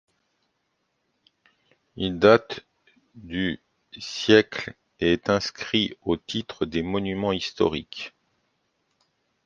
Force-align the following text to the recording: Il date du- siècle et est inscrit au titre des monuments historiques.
Il 1.95 2.17
date 2.17 2.61
du- 3.13 3.59
siècle 3.99 4.73
et 4.99 5.13
est 5.13 5.29
inscrit 5.29 5.95
au 6.01 6.17
titre 6.17 6.65
des 6.65 6.81
monuments 6.81 7.33
historiques. 7.33 8.11